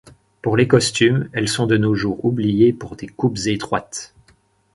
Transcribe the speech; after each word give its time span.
Pour 0.41 0.57
les 0.57 0.67
costumes, 0.67 1.29
elles 1.31 1.47
sont 1.47 1.67
de 1.67 1.77
nos 1.77 1.93
jours 1.93 2.25
oubliées 2.25 2.73
pour 2.73 2.95
des 2.95 3.05
coupes 3.05 3.37
étroites. 3.45 4.15